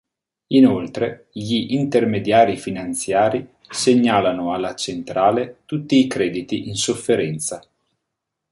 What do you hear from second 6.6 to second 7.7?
in sofferenza.